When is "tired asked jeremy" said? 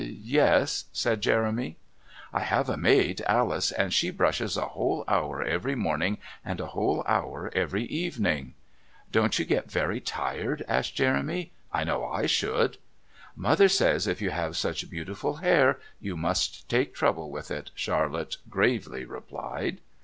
9.99-11.51